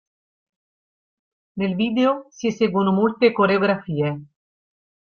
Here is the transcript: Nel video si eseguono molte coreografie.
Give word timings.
Nel 1.59 1.75
video 1.75 2.25
si 2.31 2.47
eseguono 2.47 2.91
molte 2.91 3.31
coreografie. 3.31 4.25